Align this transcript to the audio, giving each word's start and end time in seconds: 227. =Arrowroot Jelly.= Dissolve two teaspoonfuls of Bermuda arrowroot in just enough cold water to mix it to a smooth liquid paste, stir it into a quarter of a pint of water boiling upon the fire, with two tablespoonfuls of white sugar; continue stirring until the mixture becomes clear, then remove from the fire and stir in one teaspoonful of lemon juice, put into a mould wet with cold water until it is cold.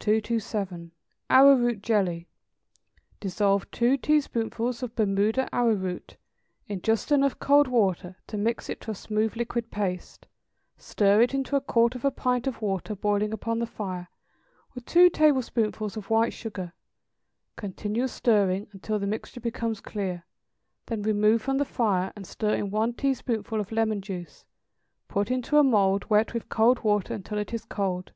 227. 0.00 0.92
=Arrowroot 1.30 1.80
Jelly.= 1.80 2.28
Dissolve 3.18 3.70
two 3.70 3.96
teaspoonfuls 3.96 4.82
of 4.82 4.94
Bermuda 4.94 5.48
arrowroot 5.54 6.18
in 6.66 6.82
just 6.82 7.10
enough 7.10 7.38
cold 7.38 7.66
water 7.66 8.14
to 8.26 8.36
mix 8.36 8.68
it 8.68 8.78
to 8.82 8.90
a 8.90 8.94
smooth 8.94 9.36
liquid 9.36 9.70
paste, 9.70 10.26
stir 10.76 11.22
it 11.22 11.32
into 11.32 11.56
a 11.56 11.62
quarter 11.62 11.96
of 11.96 12.04
a 12.04 12.10
pint 12.10 12.46
of 12.46 12.60
water 12.60 12.94
boiling 12.94 13.32
upon 13.32 13.58
the 13.58 13.64
fire, 13.64 14.08
with 14.74 14.84
two 14.84 15.08
tablespoonfuls 15.08 15.96
of 15.96 16.10
white 16.10 16.34
sugar; 16.34 16.74
continue 17.56 18.06
stirring 18.06 18.68
until 18.72 18.98
the 18.98 19.06
mixture 19.06 19.40
becomes 19.40 19.80
clear, 19.80 20.26
then 20.88 21.00
remove 21.00 21.40
from 21.40 21.56
the 21.56 21.64
fire 21.64 22.12
and 22.14 22.26
stir 22.26 22.52
in 22.54 22.70
one 22.70 22.92
teaspoonful 22.92 23.58
of 23.58 23.72
lemon 23.72 24.02
juice, 24.02 24.44
put 25.08 25.30
into 25.30 25.56
a 25.56 25.64
mould 25.64 26.04
wet 26.10 26.34
with 26.34 26.50
cold 26.50 26.80
water 26.80 27.14
until 27.14 27.38
it 27.38 27.54
is 27.54 27.64
cold. 27.64 28.12